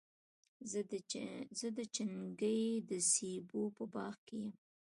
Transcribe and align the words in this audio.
زه 1.61 1.67
د 1.77 1.79
چنګۍ 1.95 2.61
د 2.89 2.91
سېبو 3.11 3.61
په 3.77 3.83
باغ 3.93 4.15
کي 4.27 4.37
یم. 4.43 4.53